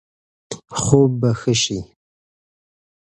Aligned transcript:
خوب 0.81 1.11
به 1.21 1.29
ښه 1.39 1.53
شي. 1.63 1.79